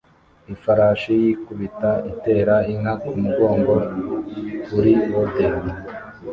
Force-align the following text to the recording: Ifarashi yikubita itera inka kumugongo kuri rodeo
Ifarashi 0.53 1.11
yikubita 1.23 1.91
itera 2.11 2.55
inka 2.73 2.93
kumugongo 3.05 3.73
kuri 4.65 4.91
rodeo 5.11 5.59